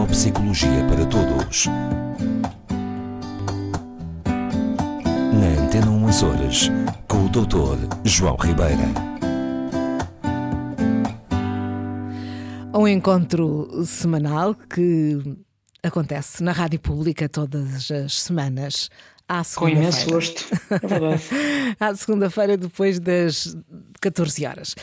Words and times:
Neuropsicologia 0.00 0.82
para 0.88 1.04
Todos. 1.04 1.66
Na 5.34 5.62
Antena 5.62 5.90
1 5.90 6.08
Açores, 6.08 6.70
com 7.06 7.26
o 7.26 7.28
Dr. 7.28 7.76
João 8.04 8.34
Ribeira. 8.36 8.80
Um 12.72 12.88
encontro 12.88 13.68
semanal 13.84 14.54
que 14.54 15.18
acontece 15.82 16.42
na 16.42 16.52
Rádio 16.52 16.80
Pública 16.80 17.28
todas 17.28 17.90
as 17.90 18.22
semanas. 18.22 18.88
À 19.28 19.42
Com 19.54 19.68
imenso 19.68 20.10
gosto, 20.10 20.46
é 20.70 20.86
verdade. 20.86 21.22
À 21.78 21.94
segunda-feira, 21.94 22.56
depois 22.56 22.98
das 22.98 23.54
14 24.00 24.46
horas. 24.46 24.74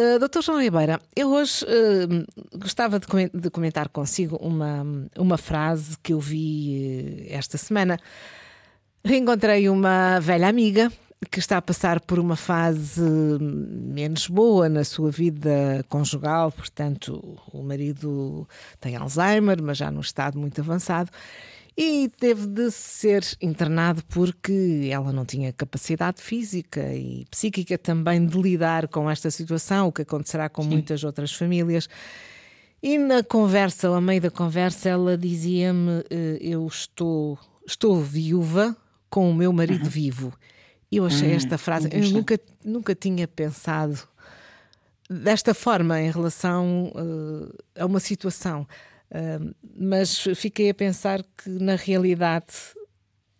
Uh, 0.00 0.18
Doutor 0.18 0.42
João 0.42 0.62
Ribeira, 0.62 0.98
eu 1.14 1.30
hoje 1.30 1.62
uh, 1.66 2.58
gostava 2.58 2.98
de 2.98 3.06
comen- 3.06 3.30
de 3.34 3.50
comentar 3.50 3.90
consigo 3.90 4.36
uma, 4.36 4.82
uma 5.18 5.36
frase 5.36 5.98
que 6.02 6.14
eu 6.14 6.18
vi 6.18 7.26
uh, 7.28 7.34
esta 7.34 7.58
semana. 7.58 7.98
Reencontrei 9.04 9.68
uma 9.68 10.18
velha 10.18 10.48
amiga 10.48 10.90
que 11.30 11.38
está 11.38 11.58
a 11.58 11.62
passar 11.62 12.00
por 12.00 12.18
uma 12.18 12.34
fase 12.34 13.02
menos 13.38 14.26
boa 14.26 14.70
na 14.70 14.84
sua 14.84 15.10
vida 15.10 15.84
conjugal, 15.86 16.50
portanto, 16.50 17.38
o 17.52 17.62
marido 17.62 18.48
tem 18.80 18.96
Alzheimer, 18.96 19.62
mas 19.62 19.76
já 19.76 19.90
num 19.90 20.00
estado 20.00 20.38
muito 20.38 20.62
avançado. 20.62 21.10
E 21.76 22.08
teve 22.08 22.46
de 22.46 22.70
ser 22.70 23.24
internado 23.40 24.02
porque 24.08 24.88
ela 24.90 25.12
não 25.12 25.24
tinha 25.24 25.52
capacidade 25.52 26.20
física 26.20 26.94
e 26.94 27.24
psíquica 27.30 27.78
também 27.78 28.26
de 28.26 28.40
lidar 28.40 28.88
com 28.88 29.08
esta 29.10 29.30
situação, 29.30 29.88
o 29.88 29.92
que 29.92 30.02
acontecerá 30.02 30.48
com 30.48 30.64
muitas 30.64 31.04
outras 31.04 31.32
famílias. 31.32 31.88
E 32.82 32.98
na 32.98 33.22
conversa, 33.22 33.88
ao 33.88 34.00
meio 34.00 34.20
da 34.20 34.30
conversa, 34.30 34.88
ela 34.88 35.16
dizia-me: 35.16 36.02
eh, 36.10 36.38
Eu 36.40 36.66
estou, 36.66 37.38
estou 37.66 38.00
viúva 38.00 38.76
com 39.08 39.30
o 39.30 39.34
meu 39.34 39.52
marido 39.52 39.88
vivo. 39.88 40.32
E 40.90 40.96
eu 40.96 41.04
achei 41.04 41.32
Hum, 41.32 41.36
esta 41.36 41.56
frase, 41.56 41.88
eu 41.92 42.10
nunca, 42.10 42.40
nunca 42.64 42.94
tinha 42.94 43.28
pensado 43.28 43.98
desta 45.08 45.52
forma 45.52 46.00
em 46.00 46.10
relação 46.10 46.92
eh, 47.76 47.82
a 47.82 47.86
uma 47.86 48.00
situação. 48.00 48.66
Uh, 49.10 49.54
mas 49.76 50.18
fiquei 50.36 50.70
a 50.70 50.74
pensar 50.74 51.22
que 51.22 51.50
na 51.50 51.74
realidade 51.74 52.46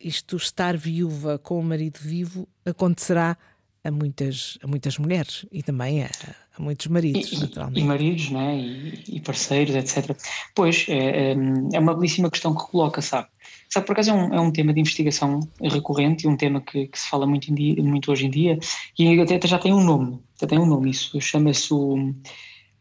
isto 0.01 0.37
estar 0.37 0.77
viúva 0.77 1.39
com 1.39 1.61
o 1.61 1.63
marido 1.63 1.99
vivo 2.01 2.49
acontecerá 2.65 3.37
a 3.85 3.91
muitas, 3.91 4.59
a 4.63 4.67
muitas 4.67 4.99
mulheres 4.99 5.47
e 5.53 5.63
também 5.63 6.03
a, 6.03 6.11
a 6.59 6.63
muitos 6.63 6.87
maridos, 6.89 7.33
E, 7.33 7.37
e 7.37 7.41
naturalmente. 7.41 7.83
maridos, 7.87 8.31
né? 8.31 8.59
E, 8.59 9.05
e 9.17 9.21
parceiros, 9.21 9.75
etc. 9.75 10.17
Pois, 10.55 10.87
é, 10.89 11.33
é, 11.33 11.79
uma 11.79 11.95
belíssima 11.95 12.31
questão 12.31 12.55
que 12.55 12.65
coloca, 12.71 13.01
sabe? 13.01 13.29
Sabe, 13.73 13.87
por 13.87 13.93
acaso 13.93 14.11
é 14.11 14.15
um, 14.15 14.35
é 14.35 14.41
um 14.41 14.51
tema 14.51 14.75
de 14.75 14.81
investigação 14.81 15.41
recorrente 15.63 16.25
e 16.27 16.29
um 16.29 16.37
tema 16.37 16.61
que, 16.61 16.89
que 16.89 16.99
se 16.99 17.09
fala 17.09 17.27
muito, 17.27 17.55
dia- 17.55 17.83
muito 17.83 18.11
hoje 18.11 18.27
em 18.27 18.31
dia 18.31 18.59
e 18.99 19.21
até, 19.21 19.37
até 19.37 19.47
já 19.47 19.59
tem 19.59 19.73
um 19.73 19.85
nome, 19.85 20.21
já 20.41 20.47
tem 20.47 20.59
um 20.59 20.67
nome 20.67 20.91
isso, 20.91 21.21
chama-se 21.21 21.73
o, 21.73 22.13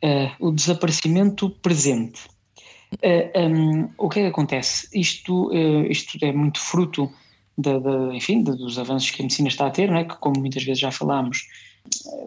eh, 0.01 0.31
o 0.39 0.51
desaparecimento 0.51 1.49
presente. 1.61 2.21
Eh, 3.01 3.31
um, 3.47 3.89
o 3.97 4.09
que 4.09 4.19
é 4.19 4.23
que 4.23 4.29
acontece? 4.29 4.87
Isto, 4.93 5.51
eh, 5.53 5.87
isto 5.91 6.17
é 6.23 6.31
muito 6.31 6.59
fruto 6.59 7.11
da, 7.57 7.77
da- 7.77 8.15
enfim, 8.15 8.43
da- 8.43 8.53
dos 8.53 8.79
avanços 8.79 9.11
que 9.11 9.21
a 9.21 9.23
medicina 9.23 9.47
está 9.47 9.67
a 9.67 9.71
ter, 9.71 9.89
não 9.89 9.97
é? 9.97 10.05
que 10.05 10.15
como 10.17 10.39
muitas 10.39 10.63
vezes 10.63 10.79
já 10.79 10.91
falámos, 10.91 11.45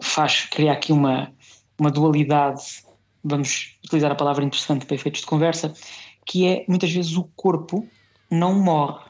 faz 0.01 0.45
criar 0.45 0.73
aqui 0.73 0.91
uma, 0.91 1.31
uma 1.79 1.91
dualidade, 1.91 2.61
vamos 3.23 3.77
utilizar 3.85 4.11
a 4.11 4.15
palavra 4.15 4.43
interessante 4.43 4.85
para 4.85 4.95
efeitos 4.95 5.21
de 5.21 5.27
conversa, 5.27 5.73
que 6.25 6.47
é 6.47 6.65
muitas 6.67 6.91
vezes 6.91 7.15
o 7.17 7.23
corpo 7.35 7.91
não 8.31 8.59
morre, 8.61 9.03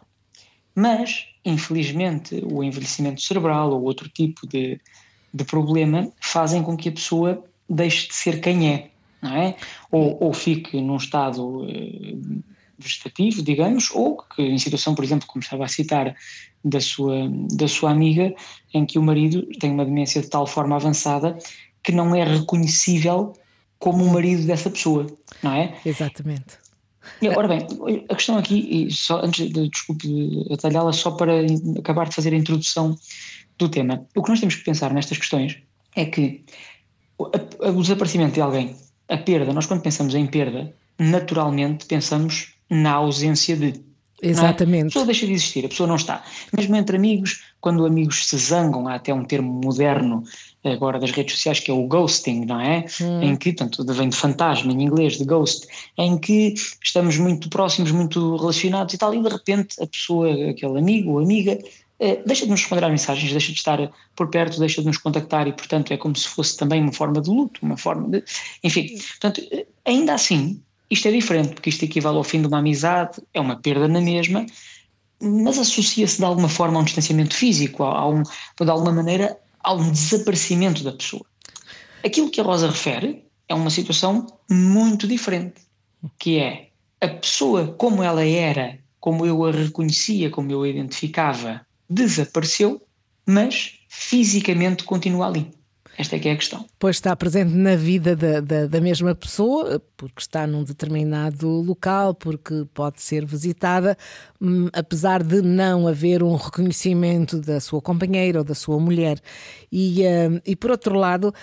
mas 0.75 1.25
infelizmente 1.45 2.41
o 2.45 2.63
envelhecimento 2.63 3.21
cerebral 3.21 3.71
ou 3.71 3.83
outro 3.83 4.09
tipo 4.09 4.47
de, 4.47 4.79
de 5.33 5.43
problema 5.43 6.11
fazem 6.21 6.63
com 6.63 6.75
que 6.75 6.89
a 6.89 6.93
pessoa 6.93 7.43
deixe 7.69 8.07
de 8.07 8.15
ser 8.15 8.41
quem 8.41 8.73
é, 8.73 8.91
não 9.23 9.35
é? 9.35 9.55
Ou, 9.89 10.17
ou 10.21 10.33
fique 10.33 10.79
num 10.79 10.97
estado 10.97 11.65
eh, 11.67 12.15
vegetativo, 12.77 13.41
digamos, 13.41 13.89
ou 13.91 14.17
que 14.17 14.41
em 14.41 14.59
situação, 14.59 14.93
por 14.93 15.03
exemplo, 15.03 15.27
como 15.27 15.41
estava 15.41 15.63
a 15.63 15.67
citar, 15.67 16.15
da 16.63 16.79
sua, 16.79 17.29
da 17.51 17.67
sua 17.67 17.91
amiga, 17.91 18.33
em 18.73 18.85
que 18.85 18.97
o 18.97 19.03
marido 19.03 19.45
tem 19.59 19.71
uma 19.71 19.85
demência 19.85 20.21
de 20.21 20.29
tal 20.29 20.47
forma 20.47 20.75
avançada 20.75 21.37
que 21.81 21.91
não 21.91 22.15
é 22.15 22.23
reconhecível 22.23 23.33
como 23.77 24.05
o 24.05 24.13
marido 24.13 24.47
dessa 24.47 24.69
pessoa, 24.69 25.05
não 25.41 25.51
é? 25.51 25.75
Exatamente. 25.85 26.63
Ora 27.35 27.49
bem, 27.49 27.67
a 28.09 28.15
questão 28.15 28.37
aqui, 28.37 28.87
e 28.87 28.91
só 28.91 29.19
antes 29.21 29.51
de, 29.51 29.69
desculpe 29.69 30.07
de 30.07 30.53
atalhá-la, 30.53 30.93
só 30.93 31.11
para 31.11 31.33
acabar 31.77 32.07
de 32.07 32.15
fazer 32.15 32.33
a 32.33 32.37
introdução 32.37 32.97
do 33.57 33.67
tema, 33.67 34.05
o 34.15 34.23
que 34.23 34.29
nós 34.29 34.39
temos 34.39 34.55
que 34.55 34.63
pensar 34.63 34.93
nestas 34.93 35.17
questões 35.17 35.57
é 35.97 36.05
que 36.05 36.45
o 37.17 37.81
desaparecimento 37.81 38.35
de 38.35 38.41
alguém, 38.41 38.73
a 39.13 39.17
perda, 39.17 39.53
nós 39.53 39.65
quando 39.65 39.81
pensamos 39.81 40.15
em 40.15 40.25
perda, 40.25 40.73
naturalmente 40.99 41.85
pensamos 41.85 42.53
na 42.69 42.93
ausência 42.93 43.55
de. 43.55 43.65
não 43.65 43.73
é? 43.73 43.83
A 44.23 44.27
Exatamente. 44.27 44.85
pessoa 44.85 45.05
deixa 45.05 45.25
de 45.25 45.33
existir, 45.33 45.65
a 45.65 45.69
pessoa 45.69 45.87
não 45.87 45.95
está. 45.95 46.23
Mesmo 46.55 46.75
entre 46.75 46.95
amigos, 46.95 47.43
quando 47.59 47.85
amigos 47.85 48.27
se 48.27 48.37
zangam, 48.37 48.87
há 48.87 48.95
até 48.95 49.13
um 49.13 49.25
termo 49.25 49.61
moderno 49.63 50.23
agora 50.63 50.97
das 50.97 51.11
redes 51.11 51.35
sociais 51.35 51.59
que 51.59 51.69
é 51.69 51.73
o 51.73 51.85
ghosting, 51.87 52.45
não 52.45 52.59
é? 52.59 52.85
Em 53.21 53.35
que, 53.35 53.51
tanto 53.51 53.85
vem 53.93 54.09
de 54.09 54.15
fantasma 54.15 54.71
em 54.71 54.81
inglês, 54.81 55.17
de 55.17 55.25
ghost, 55.25 55.67
em 55.97 56.17
que 56.17 56.53
estamos 56.81 57.17
muito 57.17 57.49
próximos, 57.49 57.91
muito 57.91 58.37
relacionados 58.37 58.93
e 58.93 58.97
tal, 58.97 59.13
e 59.13 59.21
de 59.21 59.29
repente 59.29 59.81
a 59.81 59.87
pessoa, 59.87 60.29
aquele 60.49 60.77
amigo 60.77 61.11
ou 61.11 61.19
amiga, 61.19 61.59
deixa 62.25 62.45
de 62.45 62.51
nos 62.51 62.61
responder 62.61 62.83
às 62.85 62.91
mensagens, 62.91 63.31
deixa 63.31 63.51
de 63.51 63.57
estar 63.57 63.91
por 64.15 64.29
perto, 64.29 64.59
deixa 64.59 64.81
de 64.81 64.87
nos 64.87 64.97
contactar 64.97 65.47
e, 65.47 65.53
portanto, 65.53 65.91
é 65.93 65.97
como 65.97 66.15
se 66.15 66.27
fosse 66.27 66.57
também 66.57 66.81
uma 66.81 66.91
forma 66.91 67.21
de 67.21 67.29
luto, 67.29 67.59
uma 67.63 67.77
forma 67.77 68.09
de. 68.09 68.23
Enfim, 68.63 68.97
portanto, 68.97 69.41
eh, 69.51 69.65
ainda 69.85 70.13
assim, 70.13 70.61
isto 70.89 71.07
é 71.07 71.11
diferente, 71.11 71.53
porque 71.53 71.69
isto 71.69 71.83
equivale 71.83 72.17
ao 72.17 72.23
fim 72.23 72.41
de 72.41 72.47
uma 72.47 72.59
amizade, 72.59 73.21
é 73.33 73.39
uma 73.39 73.55
perda 73.55 73.87
na 73.87 74.01
mesma, 74.01 74.45
mas 75.21 75.57
associa-se 75.57 76.17
de 76.17 76.25
alguma 76.25 76.49
forma 76.49 76.77
a 76.77 76.81
um 76.81 76.83
distanciamento 76.83 77.35
físico, 77.35 77.83
a 77.83 78.07
um, 78.07 78.23
de 78.23 78.69
alguma 78.69 78.91
maneira, 78.91 79.37
a 79.63 79.73
um 79.73 79.91
desaparecimento 79.91 80.83
da 80.83 80.91
pessoa. 80.91 81.25
Aquilo 82.03 82.29
que 82.29 82.41
a 82.41 82.43
Rosa 82.43 82.67
refere 82.67 83.23
é 83.47 83.55
uma 83.55 83.69
situação 83.69 84.27
muito 84.49 85.07
diferente, 85.07 85.61
que 86.19 86.37
é 86.37 86.69
a 86.99 87.07
pessoa 87.07 87.67
como 87.77 88.03
ela 88.03 88.25
era, 88.25 88.77
como 88.99 89.25
eu 89.25 89.45
a 89.45 89.51
reconhecia, 89.51 90.29
como 90.29 90.51
eu 90.51 90.63
a 90.63 90.67
identificava, 90.67 91.65
desapareceu, 91.93 92.81
mas 93.25 93.79
fisicamente 93.87 94.83
continua 94.83 95.27
ali. 95.27 95.51
Esta 95.95 96.15
é 96.15 96.19
que 96.19 96.27
é 96.27 96.31
a 96.31 96.35
questão. 96.35 96.65
Pois 96.79 96.95
está 96.95 97.15
presente 97.15 97.53
na 97.53 97.75
vida 97.75 98.15
da, 98.15 98.39
da, 98.39 98.65
da 98.65 98.81
mesma 98.81 99.13
pessoa, 99.13 99.79
porque 99.95 100.21
está 100.21 100.47
num 100.47 100.63
determinado 100.63 101.47
local, 101.47 102.15
porque 102.15 102.65
pode 102.73 102.99
ser 102.99 103.25
visitada, 103.25 103.95
hum, 104.41 104.69
apesar 104.73 105.21
de 105.21 105.41
não 105.43 105.87
haver 105.87 106.23
um 106.23 106.35
reconhecimento 106.35 107.39
da 107.39 107.59
sua 107.59 107.79
companheira 107.79 108.39
ou 108.39 108.43
da 108.43 108.55
sua 108.55 108.79
mulher. 108.79 109.19
E, 109.71 110.01
hum, 110.01 110.39
e 110.43 110.55
por 110.55 110.71
outro 110.71 110.95
lado, 110.97 111.33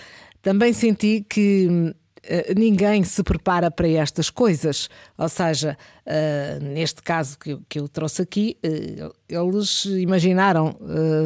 também 0.42 0.72
senti 0.72 1.24
que. 1.28 1.94
Eh, 2.24 2.52
Ninguém 2.56 3.02
se 3.04 3.22
prepara 3.22 3.70
para 3.70 3.88
estas 3.88 4.30
coisas, 4.30 4.88
ou 5.16 5.28
seja, 5.28 5.76
eh, 6.06 6.58
neste 6.60 7.02
caso 7.02 7.38
que 7.38 7.78
eu, 7.78 7.88
trouxe 7.88 8.22
aqui, 8.22 8.56
eh, 8.62 9.08
eles 9.28 9.84
imaginaram 9.86 10.76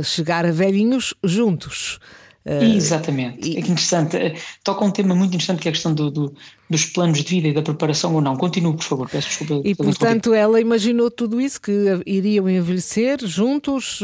chegar 0.03 0.45
a 0.47 0.53
velhinhos 0.53 1.15
juntos. 1.25 1.99
Exatamente. 2.47 3.49
e- 3.49 3.57
É 3.57 3.61
interessante. 3.61 4.19
Toca 4.63 4.85
um 4.85 4.91
tema 4.91 5.15
muito 5.15 5.31
interessante 5.35 5.63
que 5.63 5.69
é 5.69 5.71
a 5.71 5.73
questão 5.73 5.95
do- 5.95 6.11
do- 6.11 6.35
dos 6.69 6.85
planos 6.85 7.23
de 7.23 7.31
vida 7.31 7.49
e 7.49 7.55
da 7.55 7.63
preparação 7.63 8.15
ou 8.15 8.21
não. 8.21 8.37
Continue, 8.37 8.75
por 8.77 8.83
favor. 8.85 9.09
Peço 9.09 9.29
desculpa. 9.29 9.67
E 9.67 9.75
portanto 9.75 10.35
ela 10.35 10.61
imaginou 10.61 11.11
tudo 11.11 11.41
isso, 11.41 11.59
que 11.59 11.73
iriam 12.05 12.47
envelhecer 12.49 13.19
juntos, 13.27 14.01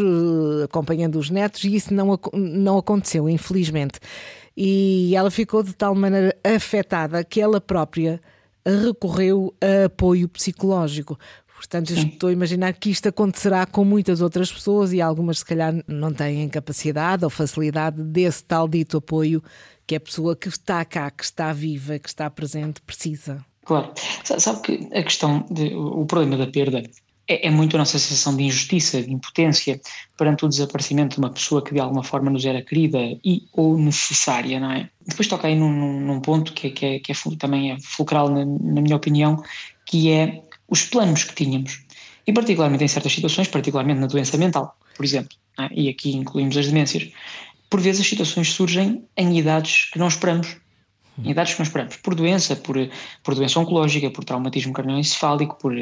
acompanhando 0.64 1.18
os 1.18 1.28
netos, 1.28 1.64
e 1.64 1.74
isso 1.76 1.92
não, 1.92 2.18
não 2.32 2.78
aconteceu, 2.78 3.28
infelizmente. 3.28 3.98
E 4.62 5.16
ela 5.16 5.30
ficou 5.30 5.62
de 5.62 5.72
tal 5.72 5.94
maneira 5.94 6.36
afetada 6.44 7.24
que 7.24 7.40
ela 7.40 7.62
própria 7.62 8.20
recorreu 8.66 9.54
a 9.58 9.86
apoio 9.86 10.28
psicológico. 10.28 11.18
Portanto, 11.56 11.90
estou 11.94 12.28
a 12.28 12.32
imaginar 12.32 12.74
que 12.74 12.90
isto 12.90 13.08
acontecerá 13.08 13.64
com 13.64 13.84
muitas 13.86 14.20
outras 14.20 14.52
pessoas 14.52 14.92
e 14.92 15.00
algumas, 15.00 15.38
se 15.38 15.44
calhar, 15.46 15.74
não 15.86 16.12
têm 16.12 16.46
capacidade 16.50 17.24
ou 17.24 17.30
facilidade 17.30 18.02
desse 18.02 18.44
tal 18.44 18.68
dito 18.68 18.98
apoio 18.98 19.42
que 19.86 19.94
a 19.96 20.00
pessoa 20.00 20.36
que 20.36 20.48
está 20.48 20.84
cá, 20.84 21.10
que 21.10 21.24
está 21.24 21.52
viva, 21.54 21.98
que 21.98 22.08
está 22.08 22.28
presente, 22.28 22.82
precisa. 22.82 23.42
Claro. 23.64 23.90
Sa- 24.24 24.38
Sabe 24.40 24.60
que 24.60 24.88
a 24.94 25.02
questão, 25.02 25.46
de, 25.50 25.74
o 25.74 26.04
problema 26.04 26.36
da 26.36 26.46
perda 26.46 26.82
é, 27.30 27.46
é 27.46 27.50
muito 27.50 27.76
a 27.76 27.78
nossa 27.78 27.96
sensação 27.96 28.36
de 28.36 28.42
injustiça, 28.42 29.00
de 29.00 29.12
impotência 29.12 29.80
perante 30.16 30.44
o 30.44 30.48
desaparecimento 30.48 31.14
de 31.14 31.20
uma 31.20 31.30
pessoa 31.30 31.62
que 31.62 31.72
de 31.72 31.78
alguma 31.78 32.02
forma 32.02 32.28
nos 32.28 32.44
era 32.44 32.60
querida 32.60 32.98
e 33.24 33.44
ou 33.52 33.78
necessária, 33.78 34.58
não 34.58 34.72
é? 34.72 34.90
Depois 35.06 35.28
toca 35.28 35.46
aí 35.46 35.54
num, 35.54 36.00
num- 36.00 36.20
ponto 36.20 36.52
que, 36.52 36.66
é, 36.66 36.70
que, 36.70 36.86
é, 36.86 36.98
que 36.98 37.12
é 37.12 37.14
também 37.38 37.70
é 37.70 37.78
fulcral 37.80 38.28
na, 38.28 38.44
na 38.44 38.80
minha 38.80 38.96
opinião, 38.96 39.42
que 39.86 40.10
é 40.10 40.42
os 40.68 40.82
planos 40.82 41.22
que 41.22 41.34
tínhamos. 41.34 41.84
E 42.26 42.32
particularmente 42.32 42.84
em 42.84 42.88
certas 42.88 43.12
situações, 43.12 43.48
particularmente 43.48 44.00
na 44.00 44.06
doença 44.06 44.36
mental, 44.36 44.76
por 44.96 45.04
exemplo, 45.04 45.36
é? 45.58 45.68
e 45.72 45.88
aqui 45.88 46.16
incluímos 46.16 46.56
as 46.56 46.66
demências, 46.66 47.10
por 47.70 47.80
vezes 47.80 48.00
as 48.00 48.08
situações 48.08 48.52
surgem 48.52 49.04
em 49.16 49.38
idades 49.38 49.88
que 49.92 49.98
não 49.98 50.08
esperamos. 50.08 50.56
Em 51.24 51.30
idades 51.30 51.54
que 51.54 51.60
não 51.60 51.64
esperamos, 51.64 51.96
por 51.96 52.14
doença, 52.14 52.56
por, 52.56 52.76
por 53.22 53.34
doença 53.34 53.60
oncológica, 53.60 54.10
por 54.10 54.24
traumatismo 54.24 54.72
cardioencefálico, 54.72 55.56
por, 55.56 55.72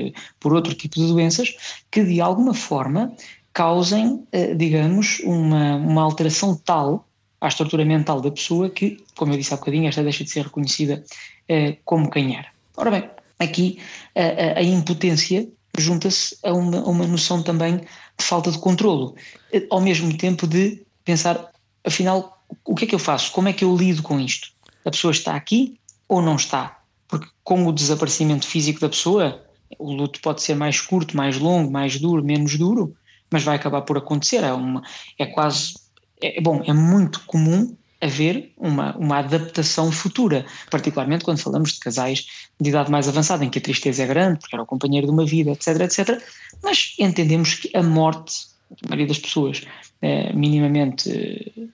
por 0.40 0.52
outro 0.52 0.75
tipo 0.75 0.96
de 0.96 1.06
doenças, 1.06 1.55
que 1.90 2.02
de 2.02 2.20
alguma 2.20 2.55
forma 2.55 3.12
causem, 3.52 4.25
eh, 4.32 4.55
digamos, 4.55 5.20
uma, 5.25 5.76
uma 5.76 6.02
alteração 6.02 6.55
tal 6.55 7.08
à 7.40 7.49
estrutura 7.49 7.85
mental 7.85 8.20
da 8.20 8.31
pessoa 8.31 8.69
que, 8.69 9.02
como 9.17 9.32
eu 9.32 9.37
disse 9.37 9.55
há 9.55 9.56
bocadinho, 9.56 9.88
esta 9.88 10.02
deixa 10.02 10.25
de 10.25 10.31
ser 10.31 10.44
reconhecida 10.44 11.05
eh, 11.49 11.76
como 11.85 12.11
quem 12.11 12.37
era. 12.37 12.49
Ora 12.76 12.90
bem, 12.90 13.11
aqui 13.38 13.79
a, 14.14 14.58
a, 14.58 14.62
impotência 14.62 15.49
junta-se 15.76 16.37
a 16.44 16.52
uma, 16.52 16.85
uma 16.85 17.06
noção 17.06 17.43
também 17.43 17.79
de 17.79 18.25
falta 18.25 18.50
de 18.50 18.58
controlo, 18.58 19.14
eh, 19.52 19.67
ao 19.70 19.81
mesmo 19.81 20.17
tempo 20.17 20.46
de 20.46 20.82
pensar, 21.05 21.50
afinal, 21.85 22.43
o 22.64 22.75
que 22.75 22.85
é 22.85 22.88
que 22.88 22.94
eu 22.94 22.99
faço? 22.99 23.32
Como 23.32 23.49
é 23.49 23.52
que 23.52 23.64
eu 23.64 23.76
lido 23.76 24.02
com 24.02 24.19
isto? 24.20 24.50
A 24.88 24.90
pessoa 24.90 25.11
está 25.11 25.37
aqui 25.37 25.79
ou 26.08 26.23
não 26.23 26.37
está? 26.37 26.81
Porque 27.06 27.29
com 27.44 27.67
o 27.67 27.73
desaparecimento 27.73 28.46
físico 28.46 28.81
da 28.81 28.88
pessoa, 28.88 29.44
o 29.79 29.93
luto 29.93 30.19
pode 30.23 30.40
ser 30.40 30.55
mais 30.55 30.81
curto, 30.81 31.14
mais 31.14 31.37
longo, 31.37 31.70
mais 31.70 32.00
duro, 32.00 32.25
menos 32.25 32.56
duro, 32.56 32.96
mas 33.31 33.43
vai 33.43 33.56
acabar 33.56 33.82
por 33.82 33.99
acontecer. 33.99 34.43
É, 34.43 34.50
uma, 34.50 34.82
é 35.19 35.26
quase, 35.26 35.75
é, 36.23 36.40
bom, 36.40 36.62
é 36.67 36.73
muito 36.73 37.20
comum 37.26 37.76
haver 38.00 38.50
uma, 38.56 38.96
uma 38.96 39.19
adaptação 39.19 39.93
futura, 39.93 40.46
particularmente 40.70 41.23
quando 41.23 41.38
falamos 41.38 41.73
de 41.73 41.81
casais 41.81 42.26
de 42.58 42.70
idade 42.70 42.90
mais 42.90 43.08
avançada, 43.08 43.44
em 43.44 43.50
que 43.50 43.58
a 43.58 43.62
tristeza 43.62 44.05
é 44.05 44.06
grande, 44.06 44.38
porque 44.38 44.56
era 44.56 44.62
o 44.62 44.67
companheiro 44.67 45.06
de 45.06 45.12
uma 45.12 45.26
vida, 45.26 45.50
etc, 45.50 45.81
etc, 45.81 46.23
mas 46.62 46.94
entendemos 46.99 47.55
que 47.55 47.76
a 47.76 47.82
morte, 47.82 48.46
a 48.82 48.88
maioria 48.88 49.08
das 49.08 49.19
pessoas 49.19 49.67
é, 50.00 50.32
minimamente 50.32 51.70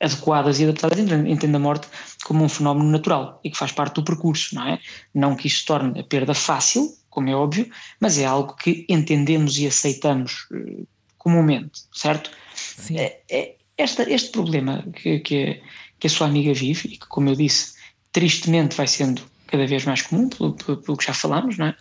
adequadas 0.00 0.60
e 0.60 0.64
adaptadas 0.64 0.98
entende 0.98 1.56
a 1.56 1.58
morte 1.58 1.88
como 2.24 2.44
um 2.44 2.48
fenómeno 2.48 2.88
natural 2.90 3.40
e 3.42 3.50
que 3.50 3.58
faz 3.58 3.72
parte 3.72 3.94
do 3.94 4.04
percurso, 4.04 4.54
não 4.54 4.66
é? 4.68 4.78
Não 5.14 5.34
que 5.34 5.48
isto 5.48 5.66
torne 5.66 6.00
a 6.00 6.04
perda 6.04 6.34
fácil, 6.34 6.92
como 7.10 7.28
é 7.28 7.34
óbvio, 7.34 7.68
mas 8.00 8.18
é 8.18 8.24
algo 8.24 8.54
que 8.54 8.86
entendemos 8.88 9.58
e 9.58 9.66
aceitamos 9.66 10.46
uh, 10.52 10.86
comumente, 11.16 11.82
certo? 11.92 12.30
Sim. 12.54 12.98
É, 12.98 13.20
é, 13.30 13.54
esta, 13.76 14.08
este 14.10 14.30
problema 14.30 14.84
que, 14.94 15.18
que, 15.20 15.62
que, 15.98 16.06
a 16.06 16.10
sua 16.10 16.26
amiga 16.26 16.52
vive, 16.52 16.88
e 16.88 16.98
que, 16.98 17.06
como 17.06 17.28
eu 17.28 17.34
disse, 17.34 17.74
tristemente 18.12 18.76
vai 18.76 18.86
sendo 18.86 19.22
cada 19.46 19.66
vez 19.66 19.84
mais 19.84 20.02
comum, 20.02 20.28
pelo, 20.28 20.52
pelo, 20.54 20.76
pelo 20.78 20.96
que 20.96 21.06
já 21.06 21.14
falámos, 21.14 21.58
não 21.58 21.66
é? 21.66 21.76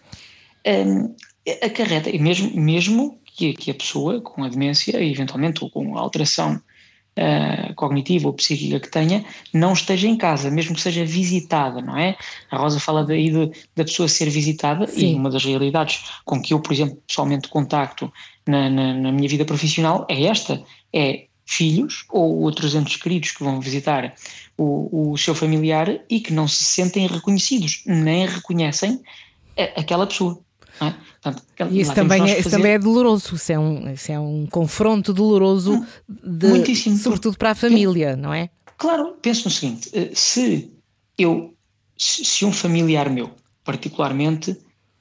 Um, 0.66 1.16
acarreta, 1.64 2.10
e 2.10 2.20
mesmo, 2.20 2.56
mesmo 2.60 3.20
que, 3.26 3.54
que 3.54 3.72
a 3.72 3.76
pessoa 3.76 4.22
com 4.22 4.44
a 4.44 4.50
demência, 4.50 5.02
eventualmente 5.04 5.64
ou 5.64 5.70
com 5.70 5.98
a 5.98 6.02
alteração 6.02 6.62
uh, 7.18 7.74
cognitiva 7.76 8.28
ou 8.28 8.34
psíquica 8.34 8.80
que 8.80 8.90
tenha, 8.90 9.26
não 9.54 9.74
esteja 9.74 10.08
em 10.08 10.16
casa, 10.16 10.50
mesmo 10.50 10.76
que 10.76 10.82
seja 10.82 11.04
visitada, 11.04 11.82
não 11.82 11.98
é? 11.98 12.16
A 12.52 12.58
Rosa 12.58 12.80
fala 12.80 13.04
daí 13.04 13.30
de, 13.30 13.52
da 13.76 13.84
pessoa 13.84 14.08
ser 14.08 14.30
visitada 14.30 14.88
Sim. 14.88 15.14
e 15.14 15.16
uma 15.16 15.30
das 15.30 15.44
realidades 15.44 16.04
com 16.24 16.42
que 16.42 16.54
eu, 16.54 16.60
por 16.60 16.74
exemplo, 16.74 17.02
pessoalmente 17.08 17.48
contacto 17.48 18.12
na, 18.48 18.70
na, 18.70 18.94
na 18.94 19.12
minha 19.12 19.28
vida 19.28 19.46
profissional 19.46 20.06
é 20.10 20.24
esta, 20.24 20.64
é 20.94 21.26
filhos 21.46 22.06
ou 22.10 22.40
outros 22.42 22.76
entes 22.76 22.98
queridos 22.98 23.32
que 23.32 23.44
vão 23.44 23.60
visitar 23.60 24.14
o, 24.58 25.12
o 25.12 25.18
seu 25.18 25.34
familiar 25.34 26.02
e 26.10 26.20
que 26.20 26.34
não 26.34 26.48
se 26.48 26.64
sentem 26.64 27.08
reconhecidos, 27.08 27.84
nem 27.86 28.26
reconhecem 28.26 29.02
aquela 29.76 30.06
pessoa. 30.06 30.40
É? 30.82 30.94
Portanto, 31.22 31.44
e 31.72 31.82
isso 31.82 31.94
também, 31.94 32.30
é, 32.30 32.40
isso 32.40 32.50
também 32.50 32.74
é 32.74 32.80
doloroso, 32.80 33.36
isso 33.36 33.52
é 33.52 33.60
um, 33.60 33.92
isso 33.92 34.12
é 34.12 34.20
um 34.20 34.46
confronto 34.46 35.14
doloroso, 35.14 35.86
de, 36.08 36.48
Muitíssimo. 36.48 36.96
sobretudo 36.98 37.38
para 37.38 37.52
a 37.52 37.56
família, 37.56 38.16
não 38.16 38.34
é? 38.34 38.50
Claro, 38.78 39.16
penso 39.22 39.46
no 39.46 39.52
seguinte: 39.52 39.90
eh, 39.94 40.12
se 40.14 40.72
eu, 41.18 41.54
se 41.98 42.46
um 42.46 42.52
familiar 42.52 43.10
meu, 43.10 43.32
particularmente 43.64 44.56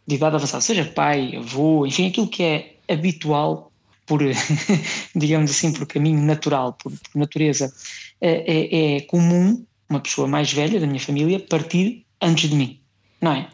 de 0.07 0.15
idade 0.15 0.37
avançada, 0.37 0.61
seja 0.61 0.85
pai, 0.85 1.37
avô, 1.37 1.87
enfim, 1.87 2.09
aquilo 2.09 2.29
que 2.29 2.43
é 2.43 2.77
habitual 2.89 3.71
por, 4.07 4.21
digamos 5.15 5.51
assim, 5.51 5.73
por 5.73 5.87
caminho 5.87 6.23
natural, 6.23 6.73
por, 6.73 6.93
por 6.93 7.19
natureza, 7.19 7.73
é, 8.21 8.97
é 8.97 9.01
comum 9.03 9.65
uma 9.89 10.01
pessoa 10.01 10.27
mais 10.27 10.53
velha 10.53 10.81
da 10.81 10.87
minha 10.87 11.01
família 11.01 11.41
partir 11.41 12.05
antes 12.21 12.49
de 12.49 12.57
mim, 12.57 12.81
não 13.21 13.33
é? 13.33 13.49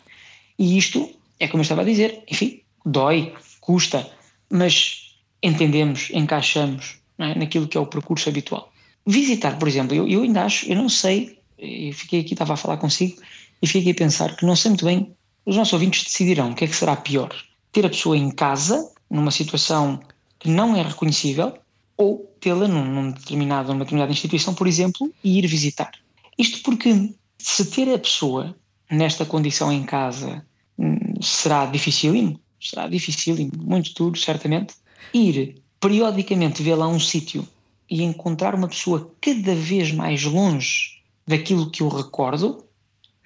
E 0.58 0.78
isto 0.78 1.10
é 1.42 1.48
como 1.48 1.60
eu 1.60 1.62
estava 1.62 1.82
a 1.82 1.84
dizer, 1.84 2.22
enfim, 2.30 2.62
dói, 2.86 3.34
custa, 3.60 4.08
mas 4.48 5.16
entendemos, 5.42 6.08
encaixamos 6.12 6.98
é? 7.18 7.36
naquilo 7.36 7.66
que 7.66 7.76
é 7.76 7.80
o 7.80 7.86
percurso 7.86 8.28
habitual. 8.28 8.72
Visitar, 9.04 9.58
por 9.58 9.66
exemplo, 9.66 9.92
eu, 9.92 10.06
eu 10.06 10.22
ainda 10.22 10.44
acho, 10.44 10.70
eu 10.70 10.76
não 10.76 10.88
sei, 10.88 11.40
eu 11.58 11.92
fiquei 11.92 12.20
aqui, 12.20 12.34
estava 12.34 12.52
a 12.52 12.56
falar 12.56 12.76
consigo, 12.76 13.20
e 13.60 13.66
fiquei 13.66 13.90
a 13.90 13.94
pensar 13.94 14.36
que 14.36 14.46
não 14.46 14.54
sei 14.54 14.70
muito 14.70 14.84
bem, 14.84 15.12
os 15.44 15.56
nossos 15.56 15.72
ouvintes 15.72 16.04
decidirão 16.04 16.52
o 16.52 16.54
que 16.54 16.64
é 16.64 16.68
que 16.68 16.76
será 16.76 16.94
pior. 16.94 17.34
Ter 17.72 17.84
a 17.84 17.88
pessoa 17.88 18.16
em 18.16 18.30
casa, 18.30 18.92
numa 19.10 19.32
situação 19.32 19.98
que 20.38 20.48
não 20.48 20.76
é 20.76 20.82
reconhecível, 20.82 21.58
ou 21.96 22.32
tê-la 22.38 22.68
num, 22.68 22.84
num 22.84 23.10
determinado, 23.10 23.72
numa 23.72 23.84
determinada 23.84 24.12
instituição, 24.12 24.54
por 24.54 24.68
exemplo, 24.68 25.12
e 25.24 25.40
ir 25.40 25.46
visitar. 25.48 25.90
Isto 26.38 26.62
porque 26.62 27.12
se 27.36 27.64
ter 27.66 27.92
a 27.92 27.98
pessoa 27.98 28.54
nesta 28.88 29.24
condição 29.24 29.72
em 29.72 29.82
casa 29.82 30.46
será 31.20 31.66
dificílimo, 31.66 32.40
será 32.60 32.88
dificílimo, 32.88 33.52
muito 33.56 33.92
duro, 33.94 34.18
certamente, 34.18 34.74
ir 35.12 35.62
periodicamente 35.80 36.62
ver 36.62 36.76
lá 36.76 36.88
um 36.88 37.00
sítio 37.00 37.46
e 37.90 38.02
encontrar 38.02 38.54
uma 38.54 38.68
pessoa 38.68 39.12
cada 39.20 39.54
vez 39.54 39.92
mais 39.92 40.24
longe 40.24 41.02
daquilo 41.26 41.70
que 41.70 41.82
eu 41.82 41.88
recordo, 41.88 42.64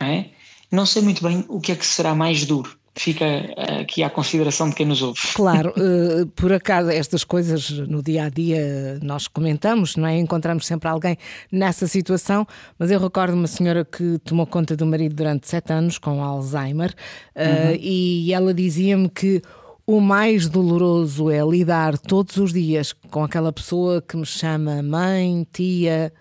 não, 0.00 0.06
é? 0.06 0.30
não 0.70 0.86
sei 0.86 1.02
muito 1.02 1.22
bem 1.22 1.44
o 1.48 1.60
que 1.60 1.72
é 1.72 1.76
que 1.76 1.86
será 1.86 2.14
mais 2.14 2.44
duro 2.44 2.75
fica 2.96 3.24
eh, 3.24 3.80
aqui 3.82 4.02
à 4.02 4.10
consideração 4.10 4.70
de 4.70 4.74
quem 4.74 4.86
nos 4.86 5.02
ouve. 5.02 5.20
Claro, 5.34 5.72
uh, 5.76 6.26
por 6.34 6.52
acaso 6.52 6.90
estas 6.90 7.22
coisas 7.22 7.70
no 7.70 8.02
dia 8.02 8.24
a 8.24 8.28
dia 8.28 8.98
nós 9.02 9.28
comentamos, 9.28 9.96
não 9.96 10.08
é? 10.08 10.18
Encontramos 10.18 10.66
sempre 10.66 10.88
alguém 10.88 11.18
nessa 11.52 11.86
situação, 11.86 12.46
mas 12.78 12.90
eu 12.90 12.98
recordo 12.98 13.34
uma 13.34 13.46
senhora 13.46 13.84
que 13.84 14.18
tomou 14.24 14.46
conta 14.46 14.74
do 14.74 14.86
marido 14.86 15.14
durante 15.14 15.48
sete 15.48 15.72
anos 15.72 15.98
com 15.98 16.22
Alzheimer 16.22 16.90
uh, 16.90 17.40
uhum. 17.40 17.78
e 17.78 18.32
ela 18.32 18.54
dizia-me 18.54 19.08
que 19.10 19.42
o 19.86 20.00
mais 20.00 20.48
doloroso 20.48 21.30
é 21.30 21.40
lidar 21.44 21.96
todos 21.98 22.38
os 22.38 22.52
dias 22.52 22.92
com 22.92 23.22
aquela 23.22 23.52
pessoa 23.52 24.02
que 24.02 24.16
me 24.16 24.26
chama 24.26 24.82
mãe, 24.82 25.46
tia, 25.52 26.12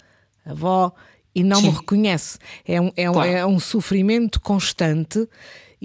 avó 0.45 0.91
e 1.33 1.43
não 1.43 1.61
Sim. 1.61 1.69
me 1.69 1.75
reconhece. 1.75 2.37
É 2.65 2.79
um, 2.79 2.91
é, 2.95 3.05
claro. 3.05 3.17
um, 3.17 3.33
é 3.33 3.45
um 3.45 3.59
sofrimento 3.59 4.39
constante 4.39 5.27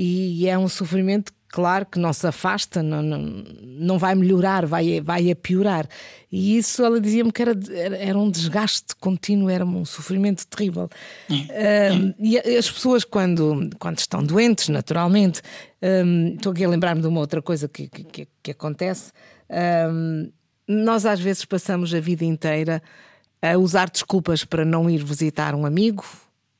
e 0.02 0.48
é 0.48 0.58
um 0.58 0.66
sofrimento 0.66 1.30
claro 1.46 1.84
que 1.84 1.98
não 1.98 2.10
se 2.12 2.26
afasta, 2.26 2.82
não, 2.82 3.02
não, 3.02 3.18
não 3.20 3.98
vai 3.98 4.14
melhorar, 4.14 4.64
vai, 4.64 4.98
vai 4.98 5.30
a 5.30 5.36
piorar. 5.36 5.86
E 6.32 6.56
isso 6.56 6.82
ela 6.82 6.98
dizia-me 6.98 7.30
que 7.30 7.42
era, 7.42 7.54
era 7.98 8.18
um 8.18 8.30
desgaste 8.30 8.96
contínuo, 8.96 9.50
era 9.50 9.62
um 9.62 9.84
sofrimento 9.84 10.46
terrível. 10.46 10.88
Um, 11.28 12.14
e 12.18 12.38
as 12.38 12.70
pessoas, 12.70 13.04
quando, 13.04 13.68
quando 13.78 13.98
estão 13.98 14.24
doentes, 14.24 14.68
naturalmente, 14.68 15.42
um, 15.82 16.34
estou 16.34 16.52
aqui 16.52 16.64
a 16.64 16.68
lembrar-me 16.68 17.02
de 17.02 17.08
uma 17.08 17.20
outra 17.20 17.42
coisa 17.42 17.68
que, 17.68 17.88
que, 17.88 18.26
que 18.42 18.50
acontece. 18.52 19.12
Um, 19.50 20.30
nós 20.66 21.04
às 21.04 21.20
vezes 21.20 21.44
passamos 21.44 21.92
a 21.92 22.00
vida 22.00 22.24
inteira 22.24 22.82
a 23.42 23.58
usar 23.58 23.90
desculpas 23.90 24.44
para 24.46 24.64
não 24.64 24.88
ir 24.88 25.04
visitar 25.04 25.54
um 25.54 25.66
amigo, 25.66 26.04